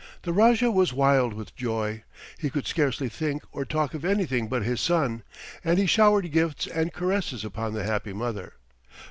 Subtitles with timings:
[0.23, 2.01] The Rajah was wild with joy.
[2.39, 5.21] He could scarcely think or talk of anything but his son,
[5.63, 8.53] and he showered gifts and caresses upon the happy mother.